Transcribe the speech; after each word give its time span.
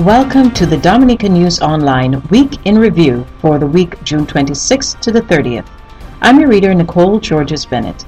Welcome 0.00 0.52
to 0.52 0.64
the 0.64 0.78
Dominica 0.78 1.28
News 1.28 1.60
Online 1.60 2.22
Week 2.30 2.56
in 2.64 2.78
Review 2.78 3.26
for 3.42 3.58
the 3.58 3.66
week 3.66 4.02
June 4.02 4.26
26th 4.26 4.98
to 5.00 5.12
the 5.12 5.20
30th. 5.20 5.66
I'm 6.22 6.40
your 6.40 6.48
reader, 6.48 6.72
Nicole 6.72 7.20
Georges 7.20 7.66
Bennett. 7.66 8.06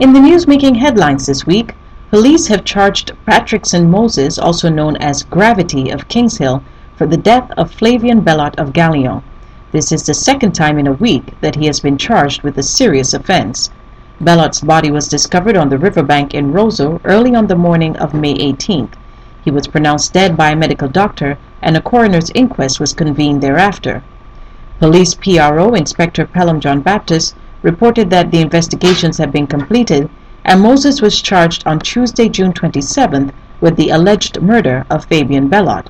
In 0.00 0.12
the 0.12 0.20
news 0.20 0.46
making 0.46 0.74
headlines 0.74 1.24
this 1.24 1.46
week, 1.46 1.74
police 2.10 2.46
have 2.48 2.66
charged 2.66 3.12
Patrickson 3.26 3.88
Moses, 3.88 4.38
also 4.38 4.68
known 4.68 4.98
as 4.98 5.22
Gravity 5.22 5.88
of 5.88 6.08
Kings 6.08 6.36
Hill, 6.36 6.62
for 6.94 7.06
the 7.06 7.16
death 7.16 7.50
of 7.56 7.72
Flavian 7.72 8.20
Bellot 8.20 8.54
of 8.58 8.74
Galion. 8.74 9.22
This 9.72 9.92
is 9.92 10.04
the 10.04 10.12
second 10.12 10.52
time 10.52 10.78
in 10.78 10.88
a 10.88 10.92
week 10.92 11.40
that 11.40 11.54
he 11.54 11.64
has 11.64 11.80
been 11.80 11.96
charged 11.96 12.42
with 12.42 12.58
a 12.58 12.62
serious 12.62 13.14
offense. 13.14 13.70
Bellot's 14.20 14.60
body 14.60 14.90
was 14.90 15.08
discovered 15.08 15.56
on 15.56 15.70
the 15.70 15.78
riverbank 15.78 16.34
in 16.34 16.52
Roseau 16.52 17.00
early 17.04 17.34
on 17.34 17.46
the 17.46 17.56
morning 17.56 17.96
of 17.96 18.12
May 18.12 18.34
18th. 18.34 18.92
He 19.48 19.54
was 19.54 19.66
pronounced 19.66 20.12
dead 20.12 20.36
by 20.36 20.50
a 20.50 20.56
medical 20.56 20.88
doctor, 20.88 21.38
and 21.62 21.74
a 21.74 21.80
coroner's 21.80 22.30
inquest 22.34 22.78
was 22.78 22.92
convened 22.92 23.42
thereafter. 23.42 24.02
Police 24.78 25.14
PRO 25.14 25.72
Inspector 25.72 26.26
Pelham 26.26 26.60
John 26.60 26.82
Baptist 26.82 27.34
reported 27.62 28.10
that 28.10 28.30
the 28.30 28.42
investigations 28.42 29.16
had 29.16 29.32
been 29.32 29.46
completed, 29.46 30.10
and 30.44 30.60
Moses 30.60 31.00
was 31.00 31.22
charged 31.22 31.66
on 31.66 31.78
Tuesday, 31.78 32.28
June 32.28 32.52
27th, 32.52 33.30
with 33.62 33.76
the 33.76 33.88
alleged 33.88 34.42
murder 34.42 34.84
of 34.90 35.06
Fabian 35.06 35.48
Bellot. 35.48 35.86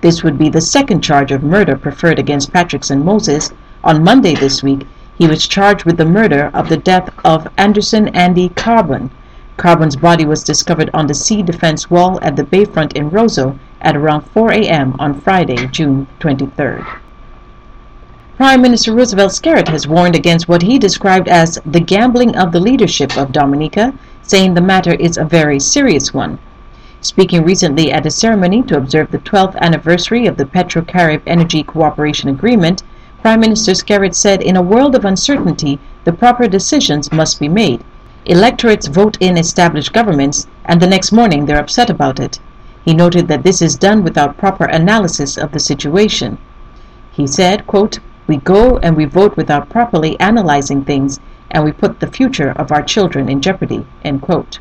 This 0.00 0.22
would 0.22 0.38
be 0.38 0.48
the 0.48 0.62
second 0.62 1.02
charge 1.02 1.30
of 1.30 1.42
murder 1.42 1.76
preferred 1.76 2.18
against 2.18 2.54
Patrickson 2.54 3.04
Moses. 3.04 3.52
On 3.84 4.02
Monday 4.02 4.34
this 4.34 4.62
week, 4.62 4.86
he 5.18 5.26
was 5.26 5.46
charged 5.46 5.84
with 5.84 5.98
the 5.98 6.06
murder 6.06 6.50
of 6.54 6.70
the 6.70 6.78
death 6.78 7.10
of 7.22 7.48
Anderson 7.58 8.08
Andy 8.16 8.48
Carbon. 8.48 9.10
Carbon's 9.56 9.94
body 9.94 10.24
was 10.24 10.42
discovered 10.42 10.90
on 10.92 11.06
the 11.06 11.14
sea 11.14 11.42
defense 11.42 11.88
wall 11.88 12.18
at 12.22 12.34
the 12.34 12.42
bayfront 12.42 12.92
in 12.94 13.10
Roseau 13.10 13.56
at 13.80 13.96
around 13.96 14.22
4 14.22 14.52
a.m. 14.52 14.96
on 14.98 15.20
Friday, 15.20 15.68
June 15.68 16.08
23rd. 16.18 16.84
Prime 18.36 18.60
Minister 18.60 18.92
Roosevelt 18.92 19.30
Skerrit 19.30 19.68
has 19.68 19.86
warned 19.86 20.16
against 20.16 20.48
what 20.48 20.62
he 20.62 20.76
described 20.76 21.28
as 21.28 21.60
the 21.64 21.78
gambling 21.78 22.34
of 22.34 22.50
the 22.50 22.58
leadership 22.58 23.16
of 23.16 23.30
Dominica, 23.30 23.94
saying 24.22 24.54
the 24.54 24.60
matter 24.60 24.94
is 24.94 25.16
a 25.16 25.24
very 25.24 25.60
serious 25.60 26.12
one. 26.12 26.40
Speaking 27.00 27.44
recently 27.44 27.92
at 27.92 28.06
a 28.06 28.10
ceremony 28.10 28.60
to 28.62 28.76
observe 28.76 29.12
the 29.12 29.18
12th 29.18 29.56
anniversary 29.60 30.26
of 30.26 30.36
the 30.36 30.46
PetroCaribe 30.46 31.22
Energy 31.28 31.62
Cooperation 31.62 32.28
Agreement, 32.28 32.82
Prime 33.22 33.38
Minister 33.38 33.72
Skerrit 33.72 34.16
said 34.16 34.42
in 34.42 34.56
a 34.56 34.62
world 34.62 34.96
of 34.96 35.04
uncertainty, 35.04 35.78
the 36.02 36.12
proper 36.12 36.48
decisions 36.48 37.12
must 37.12 37.38
be 37.38 37.48
made. 37.48 37.84
Electorates 38.26 38.86
vote 38.86 39.18
in 39.20 39.36
established 39.36 39.92
governments, 39.92 40.46
and 40.64 40.80
the 40.80 40.86
next 40.86 41.12
morning 41.12 41.44
they're 41.44 41.60
upset 41.60 41.90
about 41.90 42.18
it. 42.18 42.40
He 42.82 42.94
noted 42.94 43.28
that 43.28 43.42
this 43.42 43.60
is 43.60 43.76
done 43.76 44.02
without 44.02 44.38
proper 44.38 44.64
analysis 44.64 45.36
of 45.36 45.52
the 45.52 45.60
situation. 45.60 46.38
He 47.12 47.26
said, 47.26 47.66
quote, 47.66 47.98
We 48.26 48.38
go 48.38 48.78
and 48.78 48.96
we 48.96 49.04
vote 49.04 49.36
without 49.36 49.68
properly 49.68 50.18
analyzing 50.20 50.84
things, 50.84 51.20
and 51.50 51.64
we 51.64 51.72
put 51.72 52.00
the 52.00 52.06
future 52.06 52.52
of 52.52 52.72
our 52.72 52.82
children 52.82 53.28
in 53.28 53.42
jeopardy. 53.42 53.84
End 54.02 54.22
quote. 54.22 54.58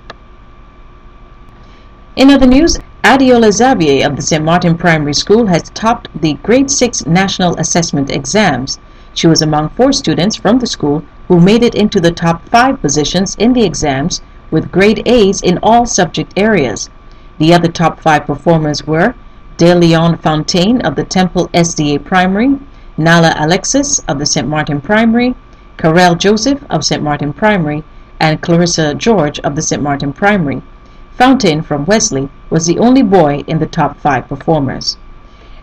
In 2.17 2.29
other 2.29 2.45
news, 2.45 2.77
Adeyola 3.03 3.51
Xavier 3.51 4.05
of 4.05 4.17
the 4.17 4.21
St. 4.21 4.43
Martin 4.43 4.77
Primary 4.77 5.13
School 5.13 5.47
has 5.47 5.69
topped 5.69 6.09
the 6.21 6.33
Grade 6.35 6.69
6 6.69 7.05
National 7.05 7.55
Assessment 7.57 8.09
exams. 8.09 8.77
She 9.13 9.27
was 9.27 9.41
among 9.41 9.69
four 9.69 9.93
students 9.93 10.35
from 10.35 10.59
the 10.59 10.67
school 10.67 11.03
who 11.27 11.39
made 11.39 11.63
it 11.63 11.75
into 11.75 11.99
the 11.99 12.11
top 12.11 12.47
five 12.49 12.81
positions 12.81 13.35
in 13.35 13.53
the 13.53 13.63
exams 13.63 14.21
with 14.51 14.71
grade 14.71 15.01
A's 15.05 15.41
in 15.41 15.57
all 15.63 15.85
subject 15.85 16.33
areas. 16.35 16.89
The 17.39 17.53
other 17.53 17.69
top 17.69 17.99
five 17.99 18.25
performers 18.25 18.85
were 18.85 19.15
De 19.57 19.73
Leon 19.73 20.17
Fontaine 20.17 20.81
of 20.81 20.95
the 20.95 21.03
Temple 21.03 21.47
SDA 21.53 22.03
Primary, 22.03 22.59
Nala 22.97 23.35
Alexis 23.37 23.99
of 24.07 24.19
the 24.19 24.25
St. 24.25 24.47
Martin 24.47 24.81
Primary, 24.81 25.35
Karel 25.77 26.15
Joseph 26.15 26.63
of 26.69 26.83
St. 26.83 27.01
Martin 27.01 27.33
Primary, 27.33 27.83
and 28.19 28.41
Clarissa 28.41 28.93
George 28.93 29.39
of 29.39 29.55
the 29.55 29.61
St. 29.61 29.81
Martin 29.81 30.13
Primary. 30.13 30.61
Fontaine 31.11 31.61
from 31.61 31.85
Wesley 31.85 32.29
was 32.49 32.65
the 32.65 32.79
only 32.79 33.01
boy 33.01 33.43
in 33.47 33.59
the 33.59 33.65
top 33.65 33.99
five 33.99 34.27
performers. 34.27 34.97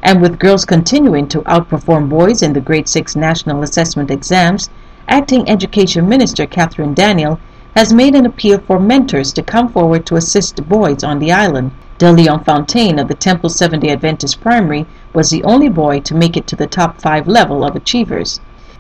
And 0.03 0.21
with 0.21 0.39
girls 0.39 0.65
continuing 0.65 1.29
to 1.29 1.43
outperform 1.43 2.09
boys 2.09 2.43
in 2.43 2.53
the 2.53 2.61
Grade 2.61 2.89
6 2.89 3.17
National 3.17 3.63
Assessment 3.63 4.11
exams, 4.11 4.71
Acting 5.13 5.49
Education 5.49 6.09
Minister 6.09 6.47
Catherine 6.47 6.95
Daniel 6.95 7.41
has 7.75 7.93
made 7.93 8.15
an 8.15 8.27
appeal 8.27 8.61
for 8.61 8.79
mentors 8.79 9.33
to 9.33 9.43
come 9.43 9.69
forward 9.69 10.07
to 10.07 10.15
assist 10.15 10.69
boys 10.69 11.03
on 11.03 11.19
the 11.19 11.33
island. 11.33 11.73
De 11.99 12.13
Leon 12.13 12.45
Fontaine 12.45 12.97
of 12.97 13.09
the 13.09 13.15
Temple 13.15 13.51
Seventh-day 13.51 13.91
Adventist 13.91 14.41
Primary 14.41 14.87
was 15.13 15.29
the 15.31 15.43
only 15.43 15.69
boy 15.69 15.99
to 15.99 16.15
make 16.15 16.37
it 16.37 16.47
to 16.47 16.55
the 16.55 16.69
top 16.69 17.01
five 17.01 17.27
level 17.27 17.65
of 17.65 17.75
achievers. 17.75 18.39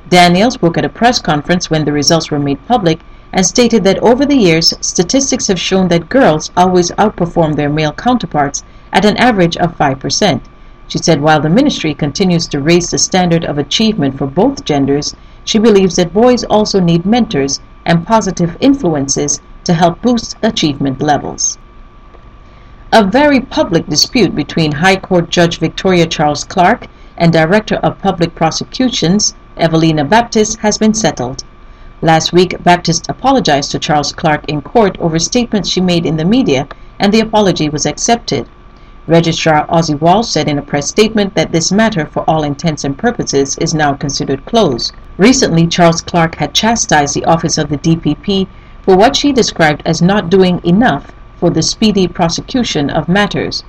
Daniel 0.08 0.52
spoke 0.52 0.78
at 0.78 0.84
a 0.84 0.88
press 0.88 1.18
conference 1.18 1.68
when 1.68 1.84
the 1.84 1.92
results 1.92 2.30
were 2.30 2.38
made 2.38 2.64
public 2.68 3.00
and 3.32 3.44
stated 3.44 3.82
that 3.82 3.98
over 3.98 4.24
the 4.24 4.36
years, 4.36 4.72
statistics 4.80 5.48
have 5.48 5.58
shown 5.58 5.88
that 5.88 6.08
girls 6.08 6.52
always 6.56 6.92
outperform 6.92 7.56
their 7.56 7.68
male 7.68 7.92
counterparts 7.92 8.62
at 8.92 9.04
an 9.04 9.16
average 9.16 9.56
of 9.56 9.76
5%. 9.76 10.40
She 10.86 10.98
said 10.98 11.20
while 11.20 11.40
the 11.40 11.50
ministry 11.50 11.92
continues 11.92 12.46
to 12.46 12.60
raise 12.60 12.92
the 12.92 12.98
standard 12.98 13.44
of 13.44 13.58
achievement 13.58 14.16
for 14.16 14.28
both 14.28 14.64
genders, 14.64 15.16
she 15.50 15.58
believes 15.58 15.96
that 15.96 16.14
boys 16.14 16.44
also 16.44 16.78
need 16.78 17.04
mentors 17.04 17.58
and 17.84 18.06
positive 18.06 18.56
influences 18.60 19.40
to 19.64 19.74
help 19.74 20.00
boost 20.00 20.36
achievement 20.44 21.02
levels. 21.02 21.58
A 22.92 23.04
very 23.04 23.40
public 23.40 23.88
dispute 23.88 24.32
between 24.32 24.70
High 24.70 24.94
Court 24.94 25.28
Judge 25.28 25.58
Victoria 25.58 26.06
Charles 26.06 26.44
Clark 26.44 26.86
and 27.16 27.32
Director 27.32 27.78
of 27.82 27.98
Public 27.98 28.32
Prosecutions 28.32 29.34
Evelina 29.56 30.04
Baptist 30.04 30.58
has 30.58 30.78
been 30.78 30.94
settled. 30.94 31.42
Last 32.00 32.32
week, 32.32 32.62
Baptist 32.62 33.08
apologized 33.08 33.72
to 33.72 33.80
Charles 33.80 34.12
Clark 34.12 34.44
in 34.48 34.62
court 34.62 34.96
over 35.00 35.18
statements 35.18 35.68
she 35.68 35.80
made 35.80 36.06
in 36.06 36.16
the 36.16 36.24
media, 36.24 36.68
and 37.00 37.12
the 37.12 37.18
apology 37.26 37.68
was 37.68 37.86
accepted. 37.86 38.48
Registrar 39.08 39.66
Ozzie 39.68 39.96
Walsh 39.96 40.28
said 40.28 40.46
in 40.46 40.58
a 40.58 40.62
press 40.70 40.86
statement 40.86 41.34
that 41.34 41.50
this 41.50 41.72
matter, 41.72 42.06
for 42.06 42.22
all 42.30 42.44
intents 42.44 42.84
and 42.84 42.96
purposes, 42.96 43.58
is 43.58 43.74
now 43.74 43.94
considered 43.94 44.44
closed. 44.44 44.92
Recently, 45.20 45.66
Charles 45.66 46.00
Clark 46.00 46.36
had 46.36 46.54
chastised 46.54 47.14
the 47.14 47.26
office 47.26 47.58
of 47.58 47.68
the 47.68 47.76
DPP 47.76 48.46
for 48.80 48.96
what 48.96 49.14
she 49.14 49.34
described 49.34 49.82
as 49.84 50.00
not 50.00 50.30
doing 50.30 50.62
enough 50.64 51.12
for 51.36 51.50
the 51.50 51.60
speedy 51.60 52.08
prosecution 52.08 52.88
of 52.88 53.06
matters. 53.06 53.62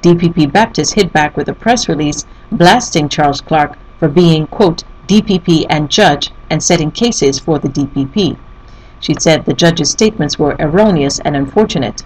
DPP 0.00 0.50
Baptist 0.50 0.94
hit 0.94 1.12
back 1.12 1.36
with 1.36 1.46
a 1.46 1.52
press 1.52 1.90
release 1.90 2.24
blasting 2.50 3.10
Charles 3.10 3.42
Clark 3.42 3.76
for 3.98 4.08
being, 4.08 4.46
quote, 4.46 4.82
DPP 5.06 5.66
and 5.68 5.90
judge 5.90 6.30
and 6.48 6.62
setting 6.62 6.90
cases 6.90 7.38
for 7.38 7.58
the 7.58 7.68
DPP. 7.68 8.38
She 8.98 9.14
said 9.18 9.44
the 9.44 9.52
judge's 9.52 9.90
statements 9.90 10.38
were 10.38 10.56
erroneous 10.58 11.18
and 11.18 11.36
unfortunate. 11.36 12.02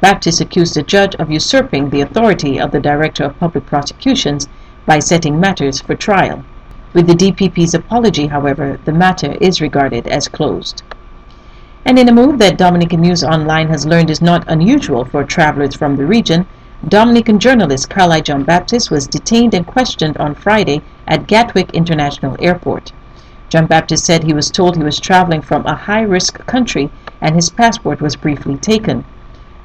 Baptist 0.00 0.40
accused 0.40 0.74
the 0.74 0.82
judge 0.82 1.14
of 1.16 1.30
usurping 1.30 1.90
the 1.90 2.00
authority 2.00 2.58
of 2.58 2.70
the 2.70 2.80
Director 2.80 3.24
of 3.24 3.38
Public 3.38 3.66
Prosecutions 3.66 4.48
by 4.86 5.00
setting 5.00 5.38
matters 5.38 5.82
for 5.82 5.94
trial. 5.94 6.46
With 6.94 7.06
the 7.06 7.14
DPP's 7.14 7.72
apology, 7.72 8.26
however, 8.26 8.78
the 8.84 8.92
matter 8.92 9.32
is 9.40 9.62
regarded 9.62 10.06
as 10.06 10.28
closed. 10.28 10.82
And 11.86 11.98
in 11.98 12.08
a 12.08 12.12
move 12.12 12.38
that 12.38 12.58
Dominican 12.58 13.00
News 13.00 13.24
Online 13.24 13.68
has 13.68 13.86
learned 13.86 14.10
is 14.10 14.20
not 14.20 14.44
unusual 14.46 15.06
for 15.06 15.24
travelers 15.24 15.74
from 15.74 15.96
the 15.96 16.04
region, 16.04 16.46
Dominican 16.86 17.38
journalist 17.38 17.88
Carly 17.88 18.20
John 18.20 18.42
Baptist 18.42 18.90
was 18.90 19.06
detained 19.06 19.54
and 19.54 19.66
questioned 19.66 20.18
on 20.18 20.34
Friday 20.34 20.82
at 21.08 21.26
Gatwick 21.26 21.70
International 21.72 22.36
Airport. 22.40 22.92
John 23.48 23.66
Baptist 23.66 24.04
said 24.04 24.24
he 24.24 24.34
was 24.34 24.50
told 24.50 24.76
he 24.76 24.82
was 24.82 25.00
traveling 25.00 25.40
from 25.40 25.64
a 25.64 25.74
high-risk 25.74 26.44
country 26.46 26.90
and 27.20 27.34
his 27.34 27.50
passport 27.50 28.02
was 28.02 28.16
briefly 28.16 28.56
taken. 28.56 29.04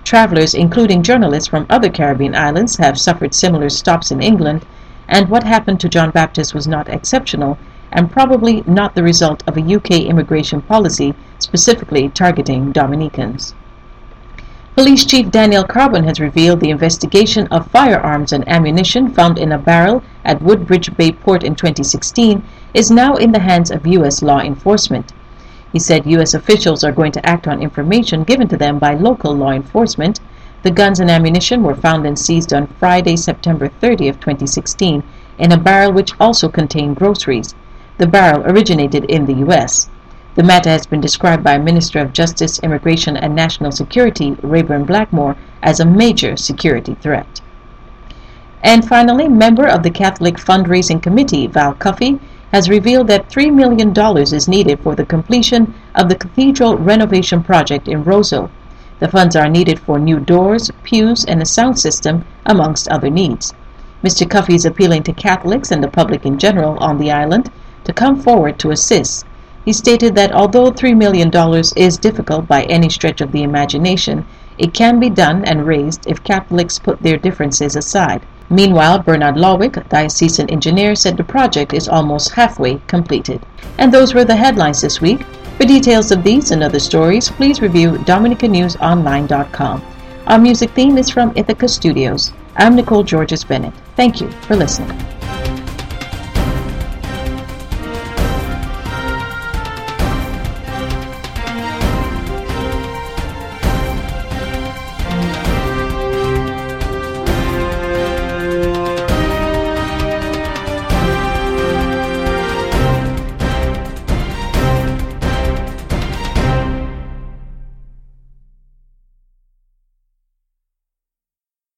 Travelers, 0.05 0.53
including 0.53 1.03
journalists 1.03 1.49
from 1.49 1.65
other 1.69 1.89
Caribbean 1.89 2.35
islands, 2.35 2.77
have 2.77 2.97
suffered 2.97 3.33
similar 3.33 3.69
stops 3.69 4.11
in 4.11 4.21
England, 4.21 4.65
and 5.07 5.29
what 5.29 5.43
happened 5.43 5.79
to 5.79 5.89
John 5.89 6.11
Baptist 6.11 6.53
was 6.53 6.67
not 6.67 6.89
exceptional 6.89 7.57
and 7.91 8.11
probably 8.11 8.63
not 8.67 8.95
the 8.95 9.03
result 9.03 9.43
of 9.47 9.57
a 9.57 9.75
UK 9.75 9.91
immigration 9.91 10.61
policy 10.61 11.13
specifically 11.39 12.09
targeting 12.09 12.71
Dominicans. 12.71 13.55
Police 14.75 15.05
Chief 15.05 15.31
Daniel 15.31 15.63
Carbon 15.63 16.03
has 16.03 16.19
revealed 16.19 16.59
the 16.59 16.69
investigation 16.69 17.47
of 17.47 17.71
firearms 17.71 18.31
and 18.31 18.47
ammunition 18.47 19.11
found 19.11 19.39
in 19.39 19.51
a 19.51 19.57
barrel 19.57 20.03
at 20.23 20.39
Woodbridge 20.39 20.95
Bay 20.95 21.11
Port 21.11 21.43
in 21.43 21.55
2016 21.55 22.43
is 22.75 22.91
now 22.91 23.15
in 23.15 23.31
the 23.31 23.39
hands 23.39 23.71
of 23.71 23.87
U.S. 23.87 24.21
law 24.21 24.39
enforcement. 24.39 25.13
He 25.73 25.79
said 25.79 26.05
U.S. 26.05 26.35
officials 26.35 26.83
are 26.83 26.91
going 26.91 27.11
to 27.13 27.25
act 27.25 27.47
on 27.47 27.59
information 27.59 28.23
given 28.23 28.47
to 28.49 28.57
them 28.57 28.77
by 28.77 28.93
local 28.93 29.33
law 29.33 29.49
enforcement. 29.49 30.19
The 30.63 30.71
guns 30.71 30.99
and 30.99 31.09
ammunition 31.09 31.63
were 31.63 31.75
found 31.75 32.05
and 32.05 32.17
seized 32.17 32.51
on 32.53 32.67
Friday, 32.79 33.15
September 33.15 33.67
30 33.67 34.07
of 34.07 34.19
2016 34.19 35.03
in 35.37 35.51
a 35.51 35.57
barrel 35.57 35.93
which 35.93 36.13
also 36.19 36.49
contained 36.49 36.95
groceries. 36.95 37.53
The 37.99 38.07
barrel 38.07 38.43
originated 38.43 39.05
in 39.05 39.25
the 39.25 39.35
U.S. 39.45 39.89
The 40.35 40.43
matter 40.43 40.69
has 40.69 40.85
been 40.85 41.01
described 41.01 41.43
by 41.43 41.57
Minister 41.57 41.99
of 41.99 42.13
Justice, 42.13 42.59
Immigration 42.59 43.17
and 43.17 43.35
National 43.35 43.71
Security 43.71 44.37
Rayburn 44.41 44.85
Blackmore 44.85 45.35
as 45.61 45.79
a 45.79 45.85
major 45.85 46.37
security 46.37 46.95
threat. 47.01 47.41
And 48.63 48.87
finally, 48.87 49.27
member 49.27 49.67
of 49.67 49.83
the 49.83 49.91
Catholic 49.91 50.37
Fundraising 50.37 51.01
Committee, 51.01 51.47
Val 51.47 51.73
Cuffey, 51.75 52.19
has 52.51 52.69
revealed 52.69 53.07
that 53.07 53.29
$3 53.29 53.53
million 53.53 53.93
is 54.33 54.47
needed 54.47 54.79
for 54.79 54.95
the 54.95 55.05
completion 55.05 55.73
of 55.95 56.09
the 56.09 56.15
cathedral 56.15 56.77
renovation 56.77 57.43
project 57.43 57.87
in 57.87 58.03
Roseau. 58.03 58.49
The 58.99 59.07
funds 59.07 59.35
are 59.35 59.49
needed 59.49 59.79
for 59.79 59.99
new 59.99 60.19
doors, 60.19 60.71
pews, 60.83 61.23
and 61.25 61.41
a 61.41 61.45
sound 61.45 61.79
system, 61.79 62.25
amongst 62.45 62.87
other 62.89 63.09
needs. 63.09 63.53
Mr. 64.03 64.29
Cuffey 64.29 64.55
is 64.55 64.65
appealing 64.65 65.03
to 65.03 65.13
Catholics 65.13 65.71
and 65.71 65.83
the 65.83 65.87
public 65.87 66.25
in 66.25 66.37
general 66.37 66.77
on 66.79 66.97
the 66.97 67.11
island 67.11 67.51
to 67.83 67.93
come 67.93 68.19
forward 68.19 68.57
to 68.59 68.71
assist. 68.71 69.25
He 69.65 69.73
stated 69.73 70.15
that 70.15 70.31
although 70.31 70.71
$3 70.71 70.95
million 70.95 71.29
is 71.75 71.97
difficult 71.97 72.47
by 72.47 72.63
any 72.63 72.89
stretch 72.89 73.21
of 73.21 73.31
the 73.31 73.43
imagination, 73.43 74.25
it 74.57 74.73
can 74.73 74.99
be 74.99 75.09
done 75.09 75.45
and 75.45 75.67
raised 75.67 76.07
if 76.07 76.23
Catholics 76.23 76.79
put 76.79 77.01
their 77.03 77.17
differences 77.17 77.75
aside. 77.75 78.25
Meanwhile, 78.49 78.99
Bernard 78.99 79.35
Lawick, 79.35 79.89
diocesan 79.89 80.49
engineer, 80.49 80.95
said 80.95 81.17
the 81.17 81.23
project 81.23 81.73
is 81.73 81.89
almost 81.89 82.31
halfway 82.31 82.79
completed. 82.87 83.45
And 83.77 83.91
those 83.91 84.13
were 84.13 84.23
the 84.25 84.37
headlines 84.37 84.81
this 84.81 85.01
week. 85.01 85.25
For 85.57 85.65
details 85.65 86.11
of 86.11 86.23
these 86.23 86.51
and 86.51 86.61
other 86.63 86.77
stories, 86.77 87.29
please 87.29 87.61
review 87.61 87.93
DominicaNewsOnline.com. 87.93 89.83
Our 90.27 90.37
music 90.37 90.69
theme 90.71 90.99
is 90.99 91.09
from 91.09 91.33
Ithaca 91.35 91.67
Studios. 91.67 92.31
I'm 92.57 92.75
Nicole 92.75 93.01
Georges 93.01 93.43
Bennett. 93.43 93.73
Thank 93.95 94.21
you 94.21 94.29
for 94.43 94.55
listening. 94.55 95.16